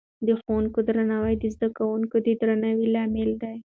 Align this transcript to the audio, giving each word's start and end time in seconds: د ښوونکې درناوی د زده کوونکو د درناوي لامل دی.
د 0.27 0.29
ښوونکې 0.41 0.81
درناوی 0.87 1.33
د 1.39 1.43
زده 1.55 1.67
کوونکو 1.77 2.15
د 2.25 2.27
درناوي 2.41 2.87
لامل 2.95 3.29
دی. 3.41 3.57